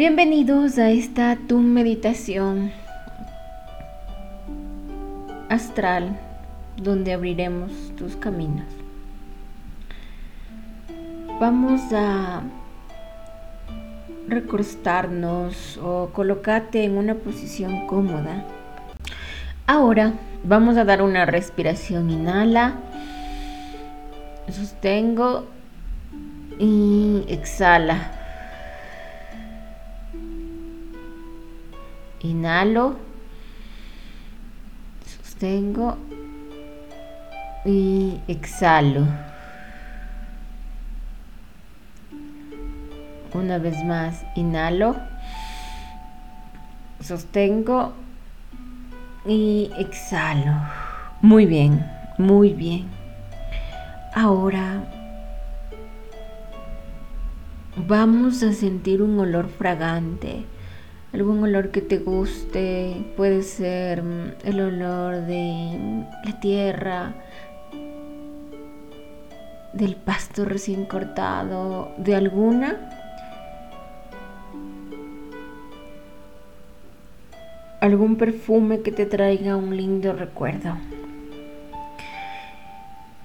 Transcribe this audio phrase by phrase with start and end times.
[0.00, 2.72] Bienvenidos a esta tu meditación
[5.50, 6.18] astral
[6.78, 8.64] donde abriremos tus caminos.
[11.38, 12.40] Vamos a
[14.26, 18.46] recostarnos o colocarte en una posición cómoda.
[19.66, 22.08] Ahora vamos a dar una respiración.
[22.08, 22.76] Inhala,
[24.48, 25.44] sostengo
[26.58, 28.19] y exhala.
[32.22, 32.96] Inhalo,
[35.06, 35.96] sostengo
[37.64, 39.06] y exhalo.
[43.32, 44.96] Una vez más, inhalo,
[47.00, 47.94] sostengo
[49.24, 50.52] y exhalo.
[51.22, 51.86] Muy bien,
[52.18, 52.88] muy bien.
[54.14, 54.84] Ahora
[57.76, 60.44] vamos a sentir un olor fragante,
[61.12, 63.04] algún olor que te guste.
[63.16, 67.14] Puede ser mm, el olor de la tierra,
[69.72, 72.96] del pasto recién cortado, de alguna
[77.80, 80.76] algún perfume que te traiga un lindo recuerdo.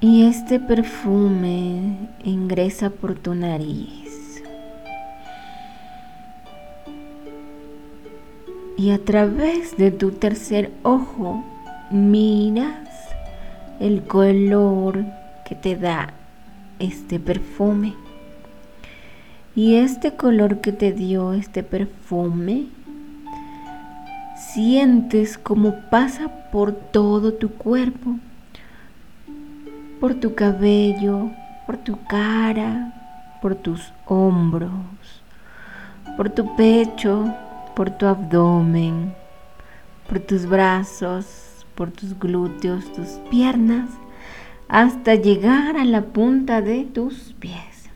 [0.00, 4.03] Y este perfume ingresa por tu nariz.
[8.84, 11.42] Y a través de tu tercer ojo
[11.90, 12.86] miras
[13.80, 15.06] el color
[15.46, 16.12] que te da
[16.78, 17.94] este perfume.
[19.56, 22.66] Y este color que te dio este perfume
[24.52, 28.18] sientes como pasa por todo tu cuerpo,
[29.98, 31.30] por tu cabello,
[31.64, 32.92] por tu cara,
[33.40, 34.68] por tus hombros,
[36.18, 37.34] por tu pecho,
[37.74, 39.14] por tu abdomen,
[40.08, 43.90] por tus brazos, por tus glúteos, tus piernas,
[44.68, 47.90] hasta llegar a la punta de tus pies.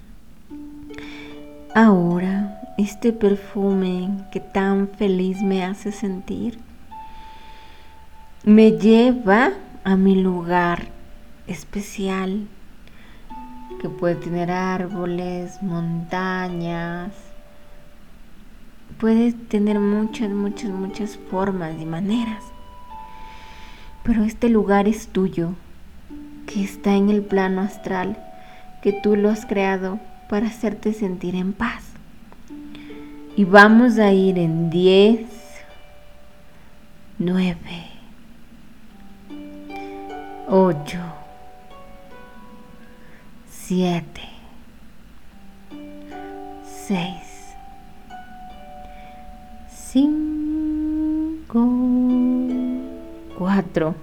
[1.74, 6.58] Ahora este perfume que tan feliz me hace sentir
[8.44, 9.50] me lleva
[9.84, 10.86] a mi lugar
[11.46, 12.46] especial
[13.80, 17.12] que puede tener árboles, montañas,
[18.98, 22.42] puede tener muchas, muchas, muchas formas y maneras.
[24.02, 25.50] Pero este lugar es tuyo,
[26.46, 28.18] que está en el plano astral,
[28.82, 31.84] que tú lo has creado para hacerte sentir en paz.
[33.36, 35.20] Y vamos a ir en 10,
[37.18, 37.56] 9,
[40.48, 40.98] 8,
[43.48, 44.22] 7,
[46.86, 47.27] 6,
[49.90, 51.48] 5,
[53.38, 53.94] 4,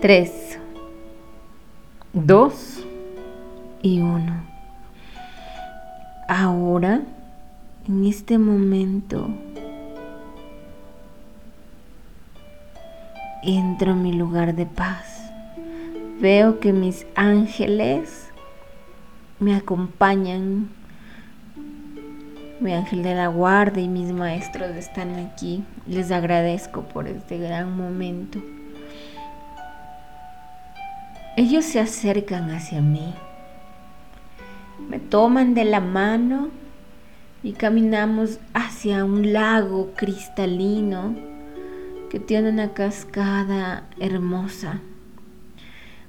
[0.00, 0.58] 3,
[2.12, 2.84] 2
[3.82, 4.44] y 1.
[6.28, 7.00] Ahora
[7.88, 9.26] en este momento
[13.42, 15.28] entro a mi lugar de paz.
[16.20, 18.28] Veo que mis ángeles
[19.40, 20.83] me acompañan.
[22.64, 25.62] Mi ángel de la guardia y mis maestros están aquí.
[25.86, 28.42] Les agradezco por este gran momento.
[31.36, 33.12] Ellos se acercan hacia mí.
[34.88, 36.48] Me toman de la mano
[37.42, 41.14] y caminamos hacia un lago cristalino
[42.08, 44.80] que tiene una cascada hermosa.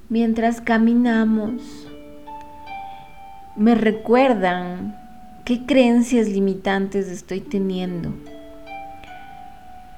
[0.08, 1.92] Mientras caminamos,
[3.58, 5.05] me recuerdan
[5.46, 8.12] qué creencias limitantes estoy teniendo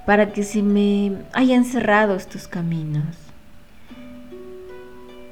[0.05, 3.15] para que se me hayan cerrado estos caminos.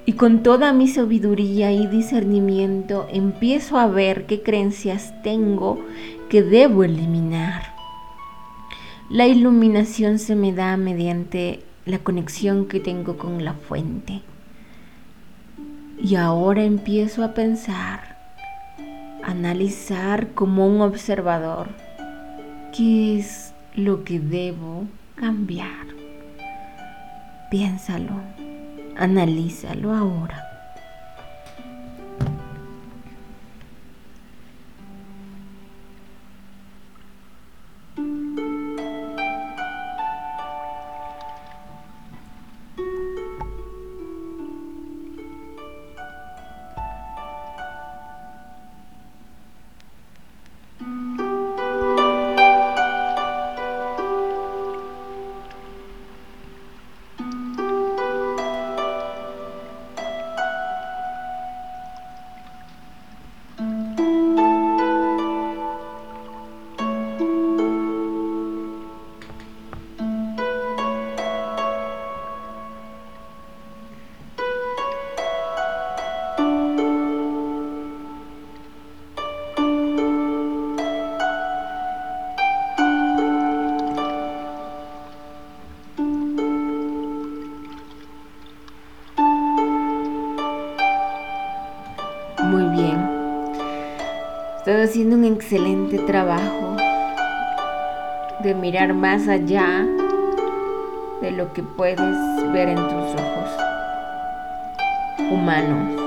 [0.05, 5.83] Y con toda mi sabiduría y discernimiento empiezo a ver qué creencias tengo
[6.29, 7.73] que debo eliminar.
[9.09, 14.21] La iluminación se me da mediante la conexión que tengo con la fuente.
[16.01, 18.14] Y ahora empiezo a pensar,
[19.25, 21.67] analizar como un observador
[22.75, 24.85] qué es lo que debo
[25.15, 25.87] cambiar.
[27.49, 28.13] Piénsalo.
[28.97, 30.44] Analízalo ahora.
[94.85, 96.75] Haciendo un excelente trabajo
[98.43, 99.83] de mirar más allá
[101.21, 101.97] de lo que puedes
[102.53, 103.49] ver en tus ojos
[105.31, 106.01] humanos.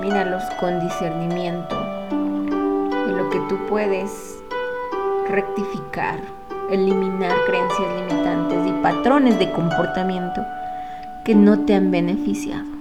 [0.00, 1.76] Míralos con discernimiento
[3.06, 4.42] de lo que tú puedes
[5.30, 6.18] rectificar,
[6.72, 10.44] eliminar creencias limitantes y patrones de comportamiento
[11.24, 12.77] que no te han beneficiado.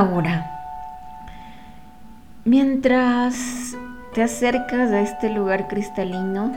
[0.00, 0.50] Ahora,
[2.46, 3.36] mientras
[4.14, 6.52] te acercas a este lugar cristalino,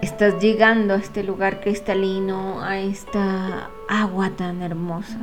[0.00, 5.18] estás llegando a este lugar cristalino, a esta agua tan hermosa.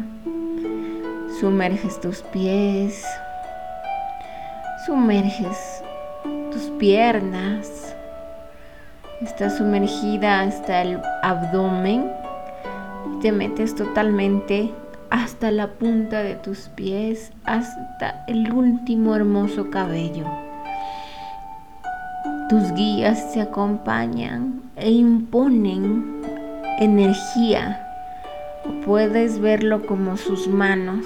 [1.40, 3.06] Sumerges tus pies,
[4.86, 5.82] sumerges
[6.52, 7.96] tus piernas,
[9.22, 12.21] estás sumergida hasta el abdomen
[13.22, 14.72] te metes totalmente
[15.12, 20.26] hasta la punta de tus pies, hasta el último hermoso cabello.
[22.50, 26.22] Tus guías te acompañan e imponen
[26.80, 27.88] energía.
[28.86, 31.06] Puedes verlo como sus manos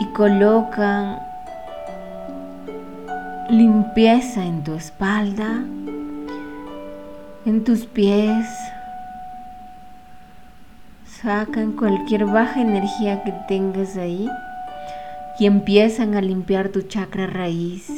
[0.00, 1.18] y colocan
[3.48, 5.64] limpieza en tu espalda,
[7.46, 8.46] en tus pies,
[11.24, 14.28] sacan cualquier baja energía que tengas ahí
[15.38, 17.88] y empiezan a limpiar tu chakra raíz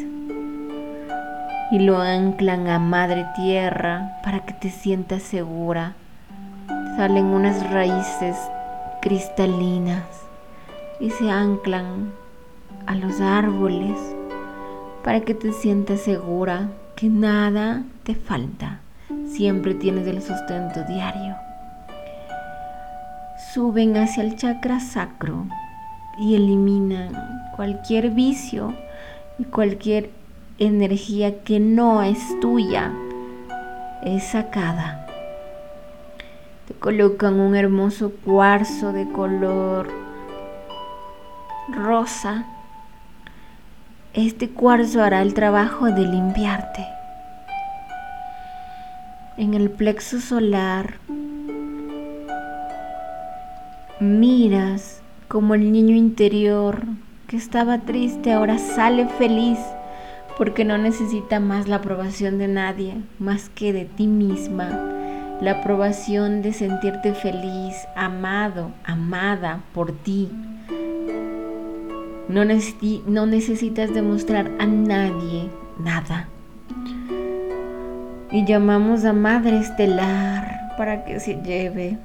[1.72, 5.94] y lo anclan a madre tierra para que te sientas segura.
[6.96, 8.36] Salen unas raíces
[9.02, 10.04] cristalinas
[11.00, 12.12] y se anclan
[12.86, 13.98] a los árboles
[15.02, 18.78] para que te sientas segura que nada te falta.
[19.26, 21.34] Siempre tienes el sustento diario
[23.56, 25.46] suben hacia el chakra sacro
[26.18, 27.14] y eliminan
[27.56, 28.74] cualquier vicio
[29.38, 30.10] y cualquier
[30.58, 32.92] energía que no es tuya,
[34.02, 35.06] es sacada.
[36.68, 39.88] Te colocan un hermoso cuarzo de color
[41.70, 42.44] rosa.
[44.12, 46.86] Este cuarzo hará el trabajo de limpiarte.
[49.38, 50.96] En el plexo solar
[54.00, 56.82] miras como el niño interior
[57.26, 59.58] que estaba triste ahora sale feliz
[60.36, 64.68] porque no necesita más la aprobación de nadie más que de ti misma,
[65.40, 70.30] la aprobación de sentirte feliz, amado, amada por ti.
[72.28, 75.48] No, no necesitas demostrar a nadie
[75.78, 76.28] nada.
[78.30, 81.98] Y llamamos a Madre Estelar para que se lleve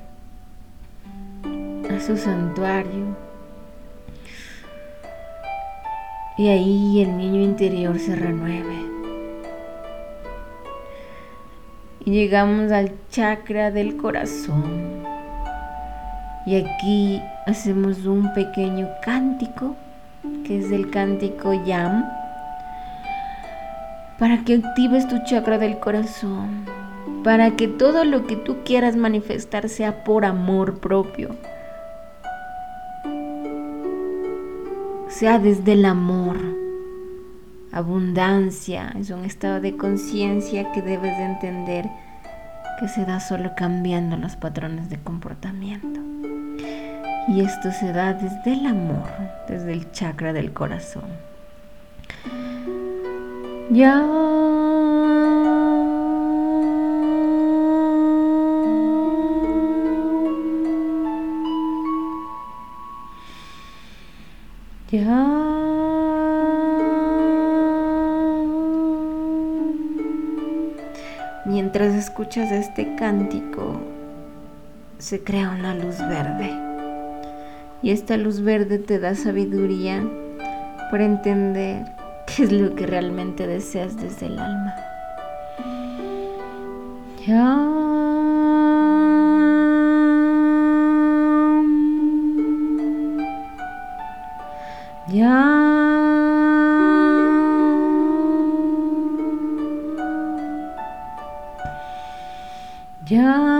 [2.01, 3.15] su santuario.
[6.37, 8.75] Y ahí el niño interior se renueve.
[12.03, 15.03] Y llegamos al chakra del corazón.
[16.47, 19.75] Y aquí hacemos un pequeño cántico,
[20.45, 22.09] que es el cántico Yam,
[24.17, 26.65] para que actives tu chakra del corazón,
[27.23, 31.35] para que todo lo que tú quieras manifestar sea por amor propio
[35.21, 36.35] sea desde el amor.
[37.71, 41.85] Abundancia es un estado de conciencia que debes de entender
[42.79, 45.99] que se da solo cambiando los patrones de comportamiento.
[47.27, 49.07] Y esto se da desde el amor,
[49.47, 51.05] desde el chakra del corazón.
[53.69, 54.03] Ya
[71.45, 73.79] mientras escuchas este cántico,
[74.97, 76.51] se crea una luz verde.
[77.81, 80.03] Y esta luz verde te da sabiduría
[80.91, 81.85] para entender
[82.27, 84.75] qué es lo que realmente deseas desde el alma.
[87.25, 87.90] Ya.
[95.11, 95.27] Ya.
[103.09, 103.50] Ya.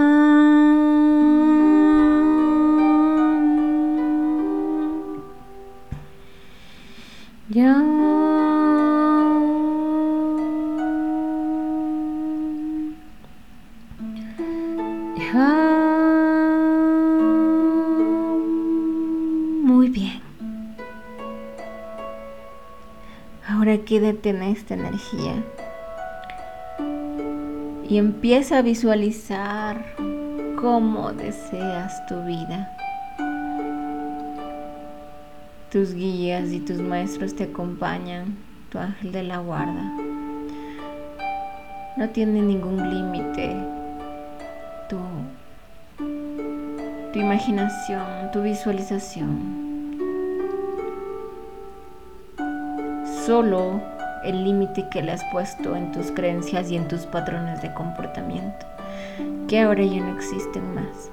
[23.92, 25.44] Quédate en esta energía
[27.90, 29.84] y empieza a visualizar
[30.62, 32.72] cómo deseas tu vida.
[35.74, 38.38] Tus guías y tus maestros te acompañan,
[38.70, 39.84] tu ángel de la guarda.
[41.98, 43.58] No tiene ningún límite
[44.88, 45.00] tu,
[47.12, 49.61] tu imaginación, tu visualización.
[53.26, 53.80] Solo
[54.24, 58.66] el límite que le has puesto en tus creencias y en tus patrones de comportamiento,
[59.48, 61.12] que ahora ya no existen más.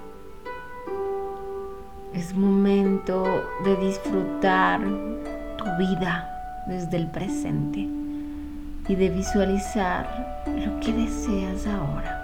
[2.15, 3.25] Es momento
[3.63, 12.18] de disfrutar tu vida desde el presente y de visualizar lo que deseas ahora.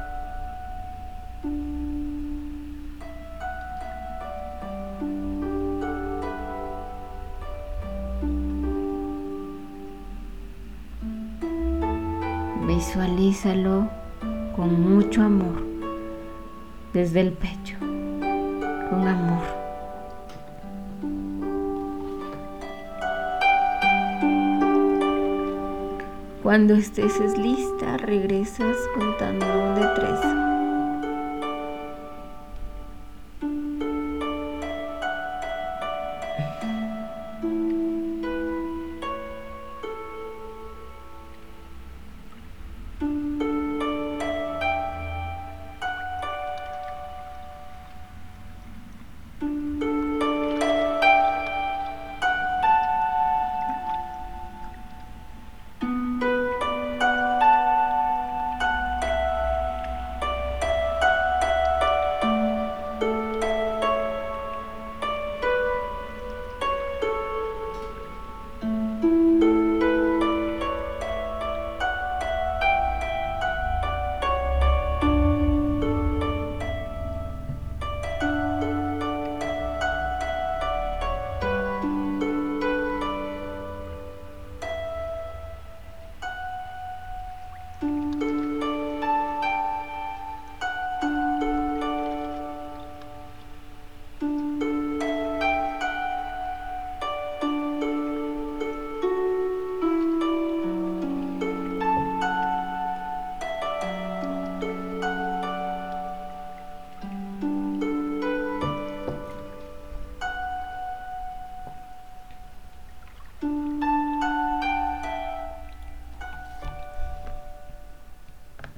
[12.66, 13.90] Visualízalo
[14.56, 15.62] con mucho amor,
[16.94, 19.42] desde el pecho, con amor.
[26.42, 30.53] Cuando estés lista, regresas contando de tres.